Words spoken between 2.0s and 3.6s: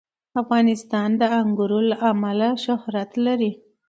امله شهرت لري.